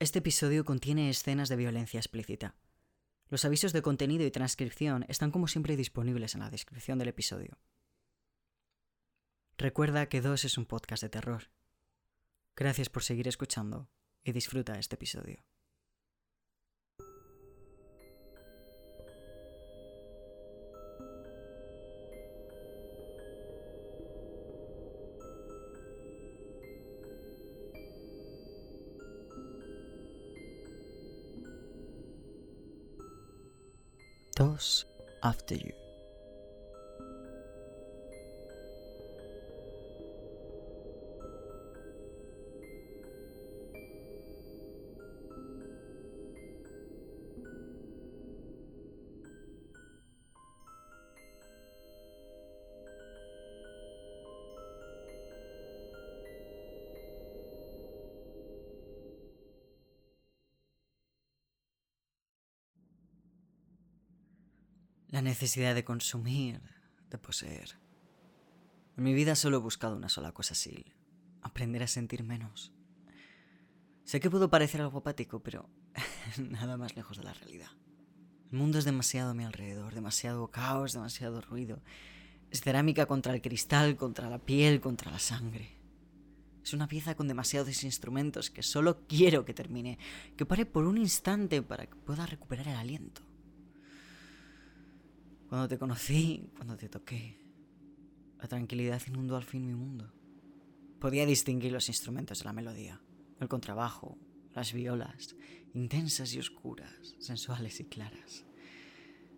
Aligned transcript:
Este 0.00 0.20
episodio 0.20 0.64
contiene 0.64 1.10
escenas 1.10 1.48
de 1.48 1.56
violencia 1.56 1.98
explícita. 1.98 2.54
Los 3.30 3.44
avisos 3.44 3.72
de 3.72 3.82
contenido 3.82 4.24
y 4.24 4.30
transcripción 4.30 5.04
están 5.08 5.32
como 5.32 5.48
siempre 5.48 5.76
disponibles 5.76 6.36
en 6.36 6.40
la 6.40 6.50
descripción 6.50 7.00
del 7.00 7.08
episodio. 7.08 7.58
Recuerda 9.56 10.08
que 10.08 10.20
Dos 10.20 10.44
es 10.44 10.56
un 10.56 10.66
podcast 10.66 11.02
de 11.02 11.08
terror. 11.08 11.50
Gracias 12.54 12.88
por 12.88 13.02
seguir 13.02 13.26
escuchando 13.26 13.90
y 14.22 14.30
disfruta 14.30 14.78
este 14.78 14.94
episodio. 14.94 15.44
Dos 34.58 34.86
after 35.22 35.54
you. 35.54 35.87
La 65.18 65.22
necesidad 65.22 65.74
de 65.74 65.82
consumir, 65.82 66.60
de 67.10 67.18
poseer. 67.18 67.76
En 68.96 69.02
mi 69.02 69.14
vida 69.14 69.34
solo 69.34 69.56
he 69.56 69.60
buscado 69.60 69.96
una 69.96 70.08
sola 70.08 70.30
cosa 70.30 70.52
así, 70.52 70.94
aprender 71.42 71.82
a 71.82 71.88
sentir 71.88 72.22
menos. 72.22 72.72
Sé 74.04 74.20
que 74.20 74.30
puedo 74.30 74.48
parecer 74.48 74.80
algo 74.80 74.98
apático, 74.98 75.42
pero 75.42 75.68
nada 76.38 76.76
más 76.76 76.94
lejos 76.94 77.16
de 77.16 77.24
la 77.24 77.34
realidad. 77.34 77.66
El 78.52 78.58
mundo 78.58 78.78
es 78.78 78.84
demasiado 78.84 79.30
a 79.32 79.34
mi 79.34 79.42
alrededor, 79.42 79.92
demasiado 79.92 80.52
caos, 80.52 80.92
demasiado 80.92 81.40
ruido. 81.40 81.82
Es 82.52 82.60
cerámica 82.60 83.06
contra 83.06 83.34
el 83.34 83.42
cristal, 83.42 83.96
contra 83.96 84.30
la 84.30 84.38
piel, 84.38 84.80
contra 84.80 85.10
la 85.10 85.18
sangre. 85.18 85.80
Es 86.62 86.72
una 86.74 86.86
pieza 86.86 87.16
con 87.16 87.26
demasiados 87.26 87.82
instrumentos 87.82 88.50
que 88.50 88.62
solo 88.62 89.04
quiero 89.08 89.44
que 89.44 89.52
termine, 89.52 89.98
que 90.36 90.46
pare 90.46 90.64
por 90.64 90.86
un 90.86 90.96
instante 90.96 91.60
para 91.60 91.86
que 91.86 91.96
pueda 91.96 92.24
recuperar 92.24 92.68
el 92.68 92.76
aliento. 92.76 93.27
Cuando 95.48 95.66
te 95.66 95.78
conocí, 95.78 96.50
cuando 96.56 96.76
te 96.76 96.88
toqué, 96.88 97.38
la 98.38 98.48
tranquilidad 98.48 99.00
inundó 99.06 99.36
al 99.36 99.44
fin 99.44 99.66
mi 99.66 99.74
mundo. 99.74 100.12
Podía 101.00 101.24
distinguir 101.24 101.72
los 101.72 101.88
instrumentos 101.88 102.40
de 102.40 102.44
la 102.44 102.52
melodía, 102.52 103.00
el 103.40 103.48
contrabajo, 103.48 104.18
las 104.54 104.72
violas, 104.72 105.36
intensas 105.72 106.34
y 106.34 106.38
oscuras, 106.38 107.14
sensuales 107.18 107.80
y 107.80 107.84
claras. 107.84 108.44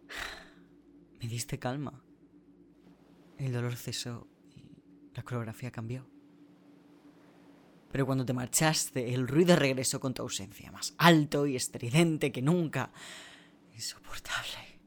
Me 1.20 1.28
diste 1.28 1.58
calma. 1.58 2.02
El 3.38 3.52
dolor 3.52 3.76
cesó 3.76 4.26
y 4.56 5.14
la 5.14 5.22
coreografía 5.22 5.70
cambió. 5.70 6.08
Pero 7.92 8.06
cuando 8.06 8.24
te 8.24 8.32
marchaste, 8.32 9.14
el 9.14 9.28
ruido 9.28 9.54
regresó 9.54 10.00
con 10.00 10.14
tu 10.14 10.22
ausencia, 10.22 10.72
más 10.72 10.94
alto 10.98 11.46
y 11.46 11.56
estridente 11.56 12.32
que 12.32 12.42
nunca. 12.42 12.92
Insoportable. 13.74 14.79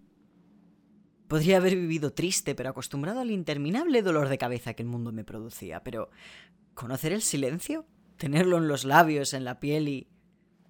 Podría 1.34 1.58
haber 1.58 1.76
vivido 1.76 2.14
triste, 2.14 2.53
pero 2.53 2.70
acostumbrado 2.70 3.20
al 3.20 3.32
interminable 3.32 4.04
dolor 4.04 4.30
de 4.30 4.38
cabeza 4.38 4.76
que 4.76 4.83
el 4.83 4.88
mundo 4.88 5.11
me 5.11 5.23
producía. 5.23 5.83
Pero 5.83 6.11
conocer 6.76 7.11
el 7.11 7.23
silencio, 7.23 7.88
tenerlo 8.17 8.60
en 8.60 8.67
los 8.67 8.86
labios, 8.86 9.33
en 9.33 9.43
la 9.43 9.60
piel 9.60 9.88
y 9.88 10.08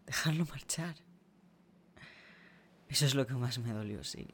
dejarlo 0.06 0.46
marchar. 0.46 0.96
Eso 2.88 3.06
es 3.06 3.13
lo 3.13 3.28
que 3.28 3.34
más 3.34 3.59
me 3.59 3.73
dolió, 3.73 4.06
sí. 4.06 4.25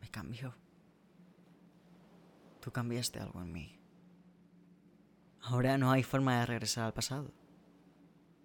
Me 0.00 0.08
cambió. 0.08 0.56
Tú 2.60 2.72
cambiaste 2.72 3.20
algo 3.20 3.40
en 3.40 3.52
mí. 3.52 3.78
Ahora 5.40 5.78
no 5.78 5.92
hay 5.92 6.02
forma 6.02 6.40
de 6.40 6.46
regresar 6.46 6.86
al 6.86 6.94
pasado. 6.94 7.32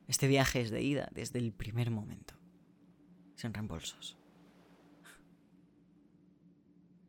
Este 0.07 0.27
viaje 0.27 0.61
es 0.61 0.69
de 0.69 0.83
ida 0.83 1.09
desde 1.11 1.39
el 1.39 1.53
primer 1.53 1.89
momento, 1.89 2.35
sin 3.35 3.51
reembolsos. 3.51 4.15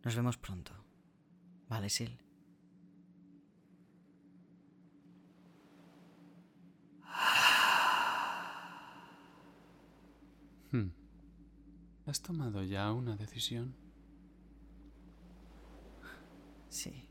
Nos 0.04 0.14
vemos 0.14 0.36
pronto. 0.36 0.72
¿Vale, 1.68 1.88
Sil? 1.88 2.12
Hmm. 10.72 10.90
¿Has 12.06 12.20
tomado 12.20 12.62
ya 12.64 12.92
una 12.92 13.16
decisión? 13.16 13.74
Sí. 16.68 17.08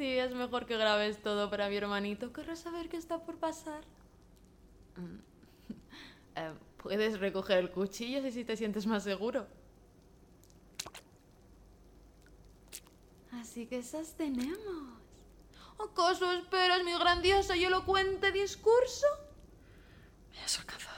Sí, 0.00 0.16
es 0.16 0.32
mejor 0.32 0.64
que 0.64 0.78
grabes 0.78 1.22
todo 1.22 1.50
para 1.50 1.68
mi 1.68 1.76
hermanito. 1.76 2.32
Querrá 2.32 2.56
saber 2.56 2.88
qué 2.88 2.96
está 2.96 3.18
por 3.18 3.36
pasar. 3.36 3.84
Mm. 4.96 5.18
Eh, 6.36 6.54
Puedes 6.82 7.20
recoger 7.20 7.58
el 7.58 7.70
cuchillo 7.70 8.22
si 8.30 8.42
te 8.42 8.56
sientes 8.56 8.86
más 8.86 9.02
seguro. 9.02 9.46
Así 13.32 13.66
que 13.66 13.80
esas 13.80 14.14
tenemos. 14.14 15.02
¿Acaso 15.78 16.32
esperas 16.32 16.82
mi 16.82 16.94
grandioso 16.98 17.54
y 17.54 17.64
elocuente 17.66 18.32
discurso? 18.32 19.06
Me 20.32 20.40
has 20.40 20.58
alcanzado. 20.60 20.96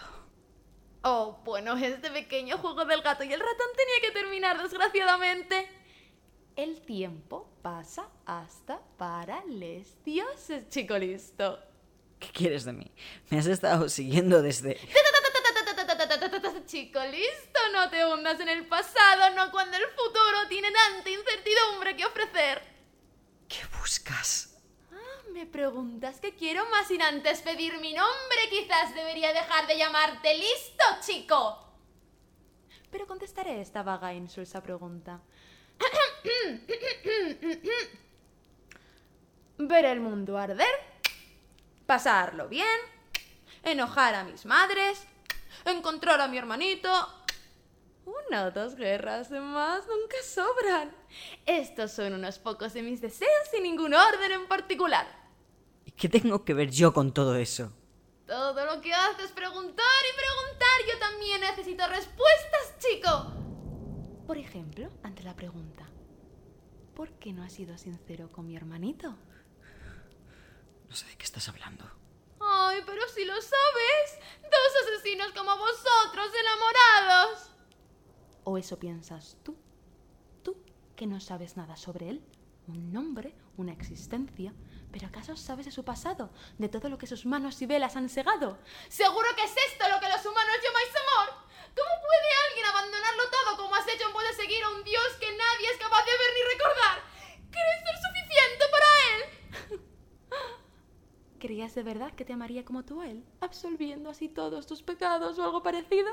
Oh, 1.03 1.41
bueno, 1.45 1.77
este 1.77 2.09
pequeño 2.09 2.57
juego 2.59 2.85
del 2.85 3.03
gato 3.03 3.25
y 3.25 3.33
el 3.33 3.41
ratón 3.41 3.67
tenía 3.77 4.01
que 4.01 4.21
terminar, 4.21 4.63
desgraciadamente. 4.63 5.82
El 6.57 6.83
tiempo 6.83 7.49
pasa 7.63 8.09
hasta 8.27 8.81
para 8.99 9.43
les 9.47 10.03
dioses, 10.05 10.69
chico 10.69 10.99
listo. 10.99 11.59
¿Qué 12.19 12.29
quieres 12.29 12.65
de 12.65 12.73
mí? 12.73 12.93
Me 13.31 13.39
has 13.39 13.47
estado 13.47 13.89
siguiendo 13.89 14.43
desde... 14.43 14.79
Chico 16.67 17.01
listo, 17.05 17.61
no 17.73 17.91
te 17.91 18.07
hundas 18.07 18.39
en 18.41 18.49
el 18.49 18.67
pasado, 18.67 19.35
no 19.35 19.51
cuando 19.51 19.77
el 19.77 19.85
futuro 19.89 20.49
tiene 20.49 20.71
tanta 20.71 21.11
incertidumbre 21.11 21.97
que 21.97 22.07
ofrecer. 22.07 22.63
¿Qué 23.49 23.59
buscas? 23.79 24.57
Ah, 24.91 25.23
me 25.33 25.45
preguntas 25.45 26.21
qué 26.21 26.35
quiero 26.35 26.65
más 26.71 26.89
sin 26.89 27.03
antes 27.03 27.43
pedir 27.43 27.79
mi 27.79 27.93
nombre. 27.93 28.49
Quizás 28.49 28.95
debería 28.95 29.33
dejar 29.35 29.67
de 29.67 29.77
llamarte 29.77 30.35
listo, 30.35 30.85
chico. 31.05 31.75
Pero 32.91 33.07
contestaré 33.07 33.61
esta 33.61 33.83
vaga 33.83 34.13
e 34.13 34.17
insulsa 34.17 34.63
pregunta. 34.63 35.21
Ver 39.59 39.85
el 39.85 40.01
mundo 40.01 40.39
arder, 40.39 40.75
pasarlo 41.87 42.49
bien, 42.49 42.67
enojar 43.63 44.15
a 44.15 44.25
mis 44.25 44.45
madres, 44.47 45.07
encontrar 45.65 46.21
a 46.21 46.29
mi 46.29 46.39
hermanito. 46.39 46.91
Una 48.05 48.47
o 48.47 48.51
dos 48.51 48.75
guerras 48.75 49.31
de 49.31 49.41
más 49.41 49.87
nunca 49.87 50.17
sobran. 50.25 50.95
Estos 51.47 51.93
son 51.93 52.15
unos 52.15 52.39
pocos 52.39 52.73
de 52.73 52.83
mis 52.83 53.01
deseos 53.01 53.31
sin 53.51 53.63
ningún 53.63 53.95
orden 53.95 54.33
en 54.33 54.47
particular. 54.49 55.07
¿Y 55.85 55.93
qué 55.93 56.09
tengo 56.09 56.45
que 56.45 56.55
ver 56.55 56.71
yo 56.71 56.93
con 56.93 57.15
todo 57.15 57.37
eso? 57.37 57.73
Todo 58.27 58.65
lo 58.65 58.81
que 58.81 58.93
haces 58.93 59.27
es 59.27 59.33
preguntar 59.33 60.03
y 60.11 60.17
preguntar. 60.17 60.69
Yo 60.89 60.99
también 60.99 61.41
necesito 61.43 61.87
respuestas, 61.87 62.79
chico. 62.79 63.33
Por 64.27 64.39
ejemplo, 64.39 64.89
ante 65.03 65.23
la 65.23 65.37
pregunta, 65.37 65.87
¿por 66.95 67.11
qué 67.19 67.33
no 67.33 67.43
has 67.43 67.53
sido 67.53 67.77
sincero 67.79 68.31
con 68.31 68.47
mi 68.47 68.57
hermanito? 68.57 69.17
No 70.89 70.95
sé 70.95 71.07
de 71.07 71.17
qué 71.17 71.25
estás 71.25 71.49
hablando. 71.49 71.85
Ay, 72.41 72.83
pero 72.85 73.03
si 73.09 73.25
lo 73.25 73.35
sabes. 73.35 74.19
Dos 74.43 74.83
asesinos 74.83 75.33
como 75.33 75.57
vosotros, 75.57 76.31
enamorados. 76.39 77.51
¿O 78.45 78.59
eso 78.59 78.79
piensas 78.79 79.39
tú? 79.43 79.57
Tú 80.43 80.63
que 80.97 81.07
no 81.07 81.21
sabes 81.21 81.57
nada 81.57 81.77
sobre 81.77 82.11
él. 82.11 82.25
Un 82.67 82.93
nombre, 82.93 83.35
una 83.57 83.73
existencia. 83.73 84.53
¿Pero 84.93 85.07
acaso 85.07 85.37
sabes 85.37 85.67
de 85.67 85.73
su 85.73 85.85
pasado? 85.85 86.31
¿De 86.59 86.69
todo 86.69 86.89
lo 86.89 86.99
que 86.99 87.07
sus 87.07 87.25
manos 87.25 87.61
y 87.63 87.67
velas 87.67 87.97
han 87.97 88.09
segado? 88.09 88.59
¡Seguro 88.89 89.29
que 89.35 89.45
es 89.45 89.55
esto 89.73 89.89
lo 89.89 89.99
que 90.01 90.09
los 90.09 90.25
humanos 90.27 90.57
llamáis 90.63 90.93
amor! 90.97 91.43
¿Cómo 91.75 91.95
puede 92.05 92.29
alguien 92.49 92.67
abandonarlo 92.67 93.23
todo 93.31 93.57
como 93.57 93.75
has 93.75 93.89
hecho 93.89 94.07
en 94.07 94.13
poder 94.13 94.35
seguir 94.35 94.63
a 94.63 94.69
un 94.69 94.85
Dios 94.85 95.09
que 95.19 95.35
nadie 95.35 95.71
es 95.73 95.79
capaz 95.79 96.05
de 96.05 96.13
ver 96.13 96.31
ni 96.37 96.43
recordar? 96.53 96.97
¿Crees 97.51 97.81
ser 97.83 97.97
suficiente 97.97 98.65
para 98.71 98.89
él? 99.09 99.21
¿Creías 101.43 101.75
de 101.75 101.83
verdad 101.83 102.13
que 102.13 102.25
te 102.25 102.33
amaría 102.33 102.65
como 102.65 102.85
tú 102.85 103.01
a 103.01 103.09
él, 103.09 103.25
absolviendo 103.41 104.09
así 104.09 104.29
todos 104.29 104.65
tus 104.65 104.81
pecados 104.81 105.41
o 105.41 105.43
algo 105.43 105.61
parecido? 105.61 106.09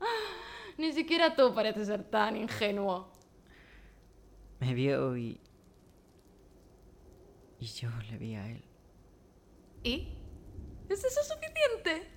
Ni 0.78 0.92
siquiera 0.92 1.36
tú 1.36 1.54
pareces 1.54 1.86
ser 1.86 2.02
tan 2.02 2.36
ingenuo. 2.36 3.08
Me 4.58 4.74
vio 4.74 5.16
y... 5.16 5.40
Y 7.60 7.66
yo 7.66 7.88
le 8.10 8.18
vi 8.18 8.34
a 8.34 8.50
él. 8.50 8.64
¿Y? 9.84 10.08
¿Es 10.88 11.04
eso 11.04 11.20
suficiente? 11.22 12.10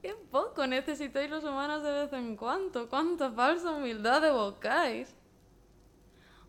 Qué 0.00 0.14
poco 0.30 0.66
necesitáis 0.66 1.28
los 1.28 1.44
humanos 1.44 1.82
de 1.82 1.92
vez 1.92 2.12
en 2.14 2.34
cuando. 2.34 2.88
Cuánta 2.88 3.30
falsa 3.30 3.72
humildad 3.72 4.24
evocáis. 4.24 5.14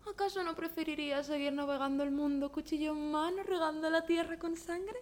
¿Acaso 0.08 0.42
no 0.44 0.54
preferirías 0.54 1.26
seguir 1.26 1.52
navegando 1.52 2.04
el 2.04 2.12
mundo 2.12 2.52
cuchillo 2.52 2.92
en 2.92 3.10
mano, 3.10 3.42
regando 3.42 3.90
la 3.90 4.06
tierra 4.06 4.38
con 4.38 4.56
sangre? 4.56 5.00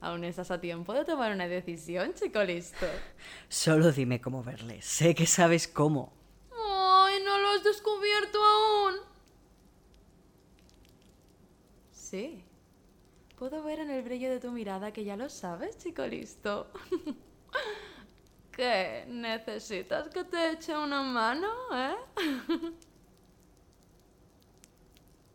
Aún 0.00 0.24
estás 0.24 0.50
a 0.50 0.60
tiempo 0.60 0.94
de 0.94 1.04
tomar 1.04 1.32
una 1.32 1.46
decisión, 1.46 2.14
chico 2.14 2.42
listo. 2.42 2.86
Solo 3.48 3.92
dime 3.92 4.20
cómo 4.20 4.42
verle. 4.42 4.80
Sé 4.80 5.14
que 5.14 5.26
sabes 5.26 5.68
cómo. 5.68 6.12
¡Ay, 6.50 7.22
no 7.24 7.38
lo 7.38 7.48
has 7.50 7.62
descubierto 7.62 8.42
aún! 8.42 8.94
Sí. 11.92 12.42
Puedo 13.38 13.62
ver 13.62 13.80
en 13.80 13.90
el 13.90 14.02
brillo 14.02 14.30
de 14.30 14.40
tu 14.40 14.50
mirada 14.50 14.92
que 14.92 15.04
ya 15.04 15.16
lo 15.16 15.28
sabes, 15.28 15.78
chico 15.78 16.06
listo. 16.06 16.68
¿Qué? 18.50 19.04
¿Necesitas 19.08 20.08
que 20.08 20.24
te 20.24 20.52
eche 20.52 20.76
una 20.76 21.02
mano, 21.02 21.48
eh? 21.74 21.96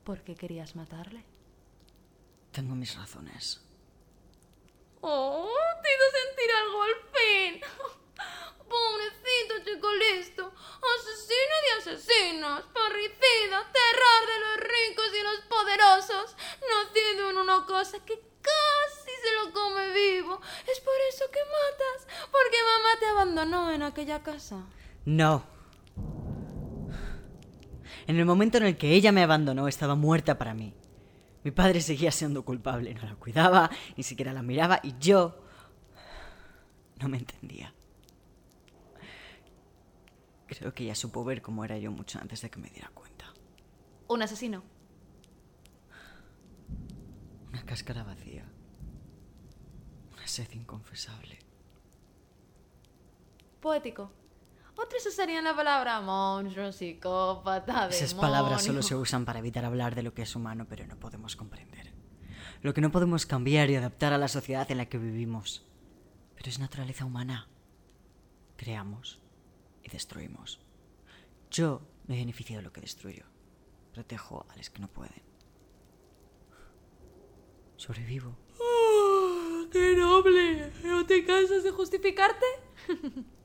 ¿Por 0.08 0.24
qué 0.24 0.36
querías 0.36 0.74
matarle? 0.78 1.22
Tengo 2.54 2.76
mis 2.76 2.96
razones. 2.96 3.60
¡Oh! 5.02 5.52
Te 5.84 5.90
hizo 5.94 6.08
sentir 6.22 6.50
algo 6.62 6.82
al 6.88 6.96
fin. 7.14 7.52
Pobrecito 8.72 9.54
chico 9.66 9.90
listo. 9.96 10.54
Asesino 10.96 11.56
de 11.66 11.72
asesinos. 11.92 12.64
Parricida. 12.74 13.70
Terror 13.80 14.22
de 14.32 14.40
los 14.46 14.58
ricos 14.76 15.10
y 15.14 15.24
los 15.24 15.40
poderosos. 15.42 16.38
Nacido 16.72 17.30
en 17.32 17.38
una 17.40 17.66
cosa 17.66 18.00
que 18.06 18.18
casi 18.42 19.12
se 19.24 19.32
lo 19.44 19.52
come 19.52 19.92
vivo. 19.92 20.40
Es 20.72 20.80
por 20.80 21.00
eso 21.10 21.26
que 21.30 21.42
matas. 21.44 22.08
Porque 22.32 22.64
mamá 22.64 23.00
te 23.02 23.06
abandonó 23.08 23.72
en 23.72 23.84
aquella 23.84 24.24
casa. 24.24 24.56
No. 25.04 25.57
En 28.08 28.16
el 28.16 28.26
momento 28.26 28.58
en 28.58 28.64
el 28.64 28.78
que 28.78 28.94
ella 28.94 29.12
me 29.12 29.22
abandonó, 29.22 29.68
estaba 29.68 29.96
muerta 29.96 30.38
para 30.38 30.54
mí. 30.54 30.74
Mi 31.44 31.52
padre 31.52 31.82
seguía 31.82 32.12
siendo 32.12 32.44
culpable, 32.44 32.94
no 32.94 33.04
la 33.04 33.16
cuidaba, 33.16 33.70
ni 33.96 34.04
siquiera 34.04 34.34
la 34.34 34.42
miraba, 34.42 34.80
y 34.82 34.96
yo 34.98 35.44
no 37.00 37.10
me 37.10 37.18
entendía. 37.18 37.74
Creo 40.48 40.74
que 40.74 40.86
ella 40.86 40.96
supo 40.96 41.26
ver 41.26 41.42
cómo 41.42 41.66
era 41.66 41.78
yo 41.78 41.92
mucho 41.92 42.20
antes 42.20 42.42
de 42.42 42.50
que 42.50 42.60
me 42.60 42.70
diera 42.70 42.90
cuenta. 42.94 43.34
Un 44.08 44.22
asesino. 44.22 44.64
Una 47.50 47.66
cáscara 47.66 48.04
vacía. 48.04 48.46
Una 50.14 50.26
sed 50.26 50.50
inconfesable. 50.54 51.40
Poético. 53.60 54.12
Otros 54.78 55.06
usarían 55.08 55.44
la 55.44 55.56
palabra 55.56 56.02
monstruo, 56.02 56.72
psicópata, 56.72 57.90
Esas 57.90 58.10
demonio. 58.10 58.22
palabras 58.22 58.64
solo 58.64 58.84
se 58.84 58.96
usan 58.96 59.26
para 59.26 59.40
evitar 59.40 59.66
hablar 59.66 59.96
de 59.96 60.04
lo 60.04 60.14
que 60.14 60.22
es 60.22 60.36
humano, 60.36 60.68
pero 60.70 60.86
no 60.86 60.98
podemos 61.00 61.36
comprender. 61.36 61.94
Lo 62.62 62.74
que 62.74 62.82
no 62.82 62.92
podemos 62.92 63.26
cambiar 63.26 63.70
y 63.70 63.76
adaptar 63.76 64.14
a 64.14 64.18
la 64.18 64.28
sociedad 64.28 64.70
en 64.72 64.78
la 64.78 64.86
que 64.88 64.98
vivimos. 64.98 65.66
Pero 66.36 66.50
es 66.50 66.60
naturaleza 66.60 67.06
humana. 67.06 67.48
Creamos 68.56 69.20
y 69.84 69.90
destruimos. 69.90 70.60
Yo 71.50 71.82
me 72.08 72.18
beneficio 72.18 72.58
de 72.58 72.64
lo 72.64 72.72
que 72.72 72.82
destruyo. 72.82 73.26
Protejo 73.94 74.46
a 74.50 74.58
los 74.58 74.70
que 74.70 74.80
no 74.80 74.88
pueden. 74.88 75.24
Sobrevivo. 77.78 78.38
¡Oh, 78.60 79.66
¡Qué 79.72 79.96
noble! 79.96 80.72
¿No 80.84 81.06
te 81.06 81.26
cansas 81.26 81.64
de 81.64 81.72
justificarte? 81.72 82.46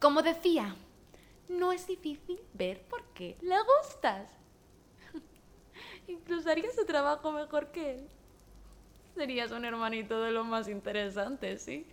Como 0.00 0.22
decía, 0.22 0.74
no 1.48 1.72
es 1.72 1.86
difícil 1.86 2.40
ver 2.54 2.82
por 2.88 3.04
qué 3.12 3.36
le 3.42 3.54
gustas. 3.62 4.30
Incluso 6.08 6.50
harías 6.50 6.74
su 6.74 6.86
trabajo 6.86 7.30
mejor 7.32 7.70
que 7.70 7.96
él. 7.96 8.08
Serías 9.14 9.50
un 9.50 9.66
hermanito 9.66 10.22
de 10.22 10.30
lo 10.30 10.42
más 10.42 10.68
interesante, 10.68 11.58
¿sí? 11.58 11.86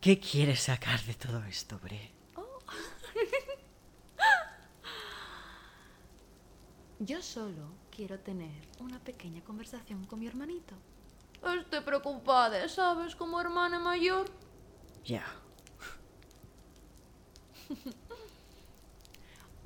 ¿Qué 0.00 0.18
quieres 0.18 0.62
sacar 0.62 1.00
de 1.02 1.14
todo 1.14 1.44
esto, 1.44 1.78
Bre? 1.78 2.10
Yo 6.98 7.22
solo 7.22 7.68
quiero 7.94 8.18
tener 8.18 8.66
una 8.80 8.98
pequeña 8.98 9.44
conversación 9.44 10.04
con 10.06 10.18
mi 10.18 10.26
hermanito. 10.26 10.74
Estoy 11.60 11.82
preocupada, 11.82 12.68
¿sabes? 12.68 13.14
Como 13.14 13.40
hermana 13.40 13.78
mayor. 13.78 14.26
Ya. 15.04 15.41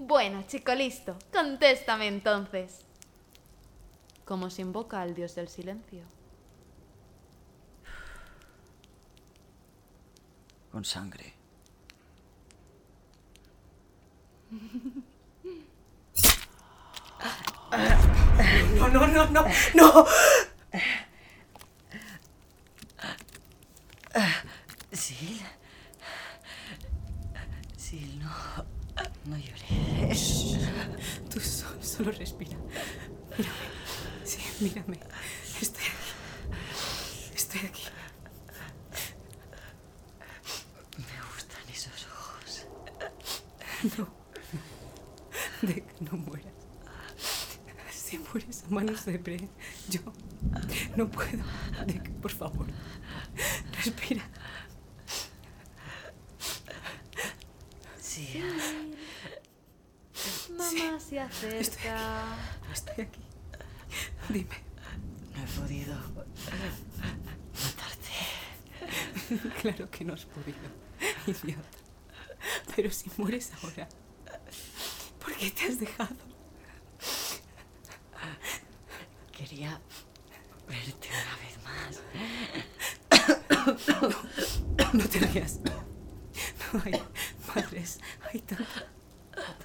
Bueno, 0.06 0.44
chico, 0.46 0.72
listo. 0.74 1.16
Contéstame 1.32 2.06
entonces. 2.06 2.84
¿Cómo 4.24 4.50
se 4.50 4.62
invoca 4.62 5.00
al 5.02 5.14
dios 5.14 5.34
del 5.34 5.48
silencio? 5.48 6.02
Con 10.70 10.84
sangre. 10.84 11.34
No, 18.78 18.88
no, 18.88 19.06
no, 19.06 19.26
no, 19.30 19.44
no. 19.74 20.06
Sil. 24.92 25.40
Sil, 27.76 28.10
no. 28.20 28.30
No 29.26 29.36
llores. 29.36 30.56
Tú 31.30 31.40
so- 31.40 31.82
solo 31.82 32.10
respira. 32.12 32.56
Mírame. 33.36 33.56
Sí, 34.24 34.38
mírame. 34.60 34.98
Estoy 35.60 35.84
aquí. 35.84 37.34
Estoy 37.34 37.60
aquí. 37.60 37.84
Me 40.98 41.16
gustan 41.32 41.68
esos 41.72 42.06
ojos. 42.06 42.66
No. 43.98 44.08
De 45.66 45.74
que 45.74 45.94
no 46.00 46.16
mueras. 46.18 46.52
Si 47.90 48.18
mueres 48.18 48.64
a 48.64 48.68
manos 48.72 49.04
de 49.04 49.18
Bre, 49.18 49.48
yo 49.88 50.00
no 50.96 51.10
puedo. 51.10 51.44
De 51.86 52.02
que, 52.02 52.10
por 52.10 52.30
favor. 52.30 52.66
Respira. 53.72 54.28
Sí. 58.00 58.42
Mamá 60.50 61.00
se 61.00 61.20
acerca. 61.20 62.36
Estoy 62.72 63.04
aquí. 63.04 63.35
Dime. 64.28 64.56
No 65.34 65.42
he 65.42 65.46
podido 65.60 65.94
matarte. 67.54 68.16
Claro 69.60 69.90
que 69.90 70.04
no 70.04 70.14
has 70.14 70.24
podido, 70.24 70.58
idiota. 71.26 71.78
Pero 72.76 72.90
si 72.92 73.10
mueres 73.16 73.50
ahora, 73.62 73.88
¿por 75.20 75.34
qué 75.34 75.50
te 75.50 75.64
has 75.66 75.80
dejado? 75.80 76.14
Quería 79.32 79.80
verte 80.68 81.08
una 81.08 81.36
vez 81.42 81.58
más. 81.66 82.00
No 84.94 85.04
te 85.08 85.18
rías. 85.18 85.58
No 86.72 86.82
hay 86.84 87.02
madres, 87.54 87.98
hay 88.32 88.40
tanta, 88.40 88.86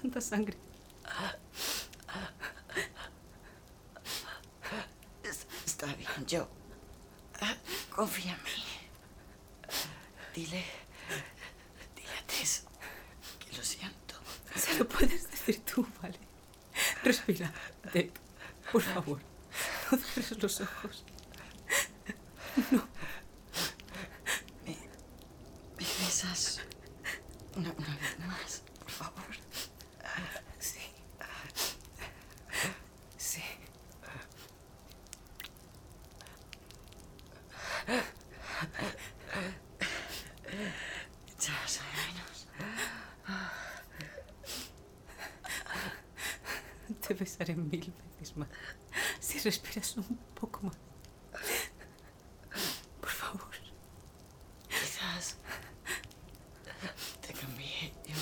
tanta 0.02 0.22
sangre. 0.22 0.58
Es- 5.24 5.46
Está 5.66 5.88
bien, 5.94 6.10
yo. 6.28 6.48
ah, 7.42 7.56
Confía 8.02 8.32
en 8.32 8.44
mí. 8.44 8.64
Dile. 10.34 10.66
Dile 11.96 12.18
a 12.18 12.26
Tess 12.26 12.66
que 13.38 13.56
lo 13.56 13.64
siento. 13.64 14.16
Se 14.56 14.74
lo 14.80 14.88
puedes 14.88 15.30
decir 15.30 15.64
tú, 15.64 15.86
¿vale? 16.02 16.18
Respira, 17.04 17.54
Dec, 17.94 18.12
por 18.72 18.82
favor. 18.82 19.22
No 19.92 20.00
cierres 20.00 20.42
los 20.42 20.62
ojos. 20.62 21.06
¿Me 24.66 24.76
besas 25.78 26.60
una, 27.56 27.72
una 27.72 27.96
vez 27.98 28.20
más, 28.26 28.64
por 28.80 28.90
favor? 28.90 29.36
Sí. 30.58 30.80
Sí. 33.18 33.44
Echabas 41.28 41.80
de 41.80 41.82
menos. 41.98 42.48
Te 47.12 47.18
besaré 47.18 47.56
mil 47.58 47.94
veces 48.18 48.38
más. 48.38 48.48
Si 49.20 49.38
respiras 49.40 49.98
un 49.98 50.18
poco 50.34 50.62
más. 50.62 50.78
Por 53.02 53.10
favor. 53.10 53.52
Quizás 54.70 55.36
te 57.20 57.34
cambié 57.34 57.94
yo 58.08 58.16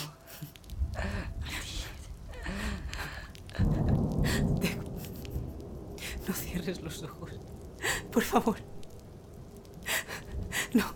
No 6.28 6.34
cierres 6.34 6.82
los 6.82 7.04
ojos. 7.04 7.34
Por 8.12 8.24
favor. 8.24 8.58
No. 10.74 10.92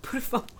Por 0.00 0.22
favor. 0.22 0.56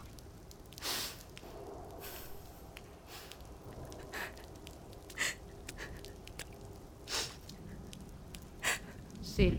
Sil. 9.36 9.52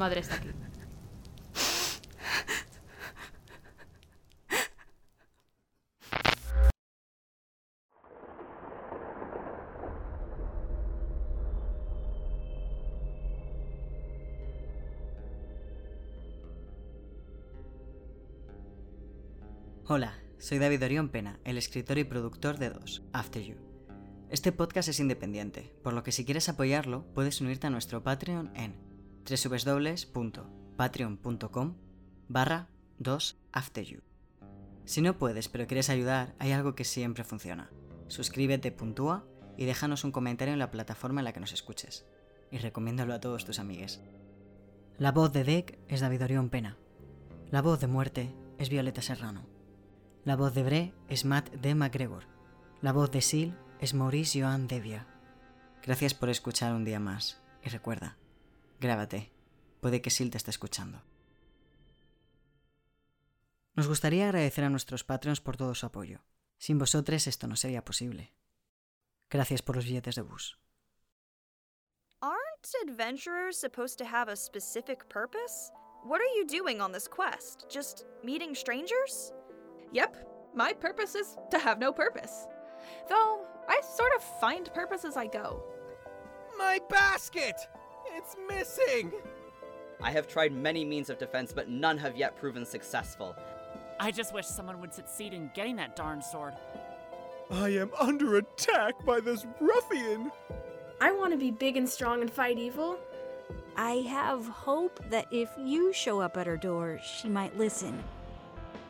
Madre 0.00 0.20
está 0.20 0.36
aquí. 0.36 0.48
Hola, 19.86 20.14
soy 20.38 20.58
David 20.58 20.82
Orión 20.82 21.10
Pena, 21.10 21.40
el 21.44 21.58
escritor 21.58 21.98
y 21.98 22.04
productor 22.04 22.56
de 22.56 22.70
Dos, 22.70 23.02
After 23.12 23.42
You. 23.42 23.56
Este 24.30 24.50
podcast 24.50 24.88
es 24.88 24.98
independiente, 24.98 25.74
por 25.82 25.92
lo 25.92 26.02
que 26.02 26.12
si 26.12 26.24
quieres 26.24 26.48
apoyarlo, 26.48 27.04
puedes 27.12 27.42
unirte 27.42 27.66
a 27.66 27.70
nuestro 27.70 28.02
Patreon 28.02 28.50
en 28.56 28.89
www.patreon.com 29.30 31.74
barra 32.28 32.68
2afteryou. 32.98 34.02
Si 34.84 35.00
no 35.02 35.18
puedes 35.18 35.48
pero 35.48 35.66
quieres 35.66 35.90
ayudar, 35.90 36.34
hay 36.38 36.52
algo 36.52 36.74
que 36.74 36.84
siempre 36.84 37.24
funciona. 37.24 37.70
Suscríbete, 38.08 38.72
puntúa 38.72 39.24
y 39.56 39.64
déjanos 39.64 40.04
un 40.04 40.12
comentario 40.12 40.52
en 40.52 40.58
la 40.58 40.70
plataforma 40.70 41.20
en 41.20 41.24
la 41.24 41.32
que 41.32 41.40
nos 41.40 41.52
escuches. 41.52 42.06
Y 42.50 42.58
recomiéndalo 42.58 43.14
a 43.14 43.20
todos 43.20 43.44
tus 43.44 43.60
amigues. 43.60 44.00
La 44.98 45.12
voz 45.12 45.32
de 45.32 45.44
Deck 45.44 45.78
es 45.88 46.00
David 46.00 46.24
Orión 46.24 46.50
Pena. 46.50 46.76
La 47.50 47.62
voz 47.62 47.80
de 47.80 47.86
Muerte 47.86 48.34
es 48.58 48.68
Violeta 48.68 49.00
Serrano. 49.02 49.46
La 50.24 50.36
voz 50.36 50.54
de 50.54 50.62
Bre 50.62 50.92
es 51.08 51.24
Matt 51.24 51.50
D. 51.50 51.74
McGregor. 51.74 52.24
La 52.82 52.92
voz 52.92 53.10
de 53.10 53.22
Sil 53.24 53.56
es 53.80 53.94
Maurice 53.94 54.40
Joan 54.40 54.66
Devia. 54.66 55.06
Gracias 55.82 56.12
por 56.12 56.28
escuchar 56.28 56.74
un 56.74 56.84
día 56.84 57.00
más. 57.00 57.40
Y 57.64 57.70
recuerda, 57.70 58.18
grábate. 58.80 59.30
Puede 59.80 60.02
que 60.02 60.10
Sil 60.10 60.30
te 60.30 60.38
esté 60.38 60.50
escuchando. 60.50 61.02
Nos 63.74 63.86
gustaría 63.86 64.24
agradecer 64.24 64.64
a 64.64 64.70
nuestros 64.70 65.04
Patreons 65.04 65.40
por 65.40 65.56
todo 65.56 65.74
su 65.74 65.86
apoyo. 65.86 66.20
Sin 66.58 66.78
vosotros 66.78 67.26
esto 67.26 67.46
no 67.46 67.56
sería 67.56 67.84
posible. 67.84 68.32
Gracias 69.30 69.62
por 69.62 69.76
los 69.76 69.84
billetes 69.84 70.16
de 70.16 70.22
bus. 70.22 70.58
Aren't 72.20 72.74
adventurers 72.82 73.56
supposed 73.56 73.96
to 73.98 74.04
have 74.04 74.28
a 74.28 74.36
specific 74.36 75.08
purpose? 75.08 75.70
What 76.04 76.20
are 76.20 76.34
you 76.36 76.46
doing 76.46 76.80
on 76.80 76.92
this 76.92 77.08
quest? 77.08 77.66
Just 77.70 78.04
meeting 78.22 78.54
strangers? 78.54 79.32
Yep, 79.92 80.16
my 80.54 80.72
purpose 80.72 81.14
is 81.14 81.36
to 81.50 81.58
have 81.58 81.78
no 81.78 81.92
purpose. 81.92 82.46
Though, 83.08 83.46
I 83.68 83.80
sort 83.82 84.12
of 84.16 84.22
find 84.40 84.72
purpose 84.74 85.04
as 85.04 85.16
I 85.16 85.26
go. 85.26 85.62
My 86.58 86.80
basket! 86.88 87.56
It's 88.14 88.36
missing! 88.48 89.12
I 90.02 90.10
have 90.10 90.26
tried 90.26 90.52
many 90.52 90.84
means 90.84 91.10
of 91.10 91.18
defense, 91.18 91.52
but 91.52 91.68
none 91.68 91.98
have 91.98 92.16
yet 92.16 92.38
proven 92.38 92.64
successful. 92.64 93.36
I 93.98 94.10
just 94.10 94.32
wish 94.32 94.46
someone 94.46 94.80
would 94.80 94.94
succeed 94.94 95.34
in 95.34 95.50
getting 95.54 95.76
that 95.76 95.94
darn 95.94 96.22
sword. 96.22 96.54
I 97.50 97.70
am 97.70 97.90
under 97.98 98.36
attack 98.36 99.04
by 99.04 99.20
this 99.20 99.46
ruffian! 99.60 100.30
I 101.00 101.12
want 101.12 101.32
to 101.32 101.38
be 101.38 101.50
big 101.50 101.76
and 101.76 101.88
strong 101.88 102.20
and 102.20 102.30
fight 102.30 102.58
evil. 102.58 102.98
I 103.76 104.04
have 104.08 104.46
hope 104.46 105.00
that 105.10 105.26
if 105.30 105.48
you 105.58 105.92
show 105.92 106.20
up 106.20 106.36
at 106.36 106.46
her 106.46 106.56
door, 106.56 106.98
she 107.02 107.28
might 107.28 107.56
listen. 107.56 108.02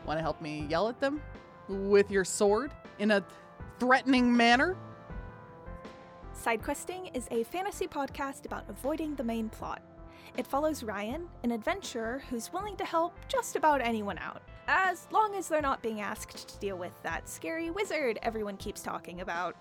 Want 0.06 0.18
to 0.18 0.22
help 0.22 0.40
me 0.40 0.66
yell 0.68 0.88
at 0.88 1.00
them? 1.00 1.20
With 1.68 2.10
your 2.10 2.24
sword? 2.24 2.72
In 2.98 3.12
a 3.12 3.24
threatening 3.78 4.36
manner? 4.36 4.76
Sidequesting 6.34 7.14
is 7.14 7.28
a 7.30 7.44
fantasy 7.44 7.86
podcast 7.86 8.46
about 8.46 8.64
avoiding 8.68 9.14
the 9.14 9.22
main 9.22 9.48
plot. 9.50 9.82
It 10.38 10.46
follows 10.46 10.82
Ryan, 10.82 11.28
an 11.44 11.50
adventurer 11.50 12.22
who's 12.30 12.52
willing 12.52 12.76
to 12.76 12.84
help 12.84 13.14
just 13.28 13.56
about 13.56 13.82
anyone 13.82 14.16
out, 14.18 14.42
as 14.66 15.06
long 15.10 15.34
as 15.34 15.48
they're 15.48 15.60
not 15.60 15.82
being 15.82 16.00
asked 16.00 16.48
to 16.48 16.58
deal 16.58 16.78
with 16.78 16.92
that 17.02 17.28
scary 17.28 17.70
wizard 17.70 18.18
everyone 18.22 18.56
keeps 18.56 18.82
talking 18.82 19.20
about. 19.20 19.54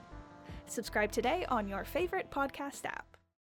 Subscribe 0.68 1.12
today 1.12 1.46
on 1.50 1.68
your 1.68 1.84
favorite 1.84 2.30
podcast 2.32 2.86
app. 2.86 3.19